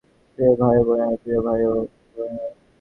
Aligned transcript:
প্রিয় 0.33 0.53
ভাই 0.59 0.75
ও 0.79 0.83
বোনেরা, 0.87 1.15
প্রিয় 1.21 1.39
ভাই 1.45 1.61
ও 1.65 1.73
বোনেরা। 2.15 2.47